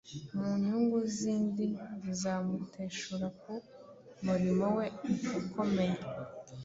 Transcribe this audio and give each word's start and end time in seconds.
mu 0.37 0.49
nyungu 0.63 0.97
zindi 1.17 1.65
zizamuteshura 2.03 3.27
ku 3.39 3.53
murimo 4.25 4.65
we 4.77 4.85
ukomeye. 5.41 5.99